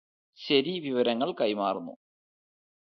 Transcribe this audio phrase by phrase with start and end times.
[0.39, 1.93] ശരി വിവരങ്ങള് കൈമാറുന്നു